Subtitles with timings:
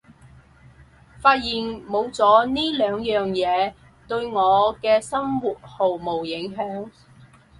[1.19, 1.53] 發現
[1.85, 3.75] 冇咗呢兩樣嘢
[4.07, 6.89] 對我嘅生活毫無影響